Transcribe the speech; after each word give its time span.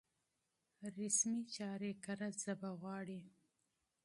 رسمي 0.97 1.41
چارې 1.55 1.91
کره 2.03 2.29
ژبه 2.41 2.69
غواړي. 2.81 3.21